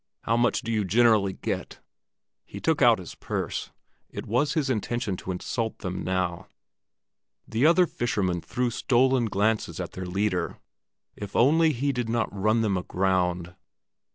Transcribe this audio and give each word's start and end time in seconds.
How 0.21 0.35
much 0.35 0.63
do 0.63 0.71
you 0.71 0.83
generally 0.83 1.33
get?" 1.33 1.79
He 2.43 2.59
took 2.59 2.81
out 2.81 2.97
his 2.97 3.13
purse; 3.13 3.69
it 4.09 4.25
was 4.25 4.55
his 4.55 4.67
intention 4.67 5.15
to 5.17 5.29
insult 5.29 5.77
them 5.77 6.03
now. 6.03 6.47
The 7.47 7.67
other 7.67 7.85
fishermen 7.85 8.41
threw 8.41 8.71
stolen 8.71 9.25
glances 9.25 9.79
at 9.79 9.91
their 9.91 10.07
leader. 10.07 10.57
If 11.15 11.35
only 11.35 11.71
he 11.71 11.91
did 11.91 12.09
not 12.09 12.33
run 12.35 12.61
them 12.61 12.77
aground! 12.77 13.53